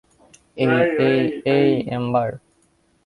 এই, 0.57 0.75
এই, 1.07 1.19
এই, 1.55 1.69
এম্বার। 1.89 2.29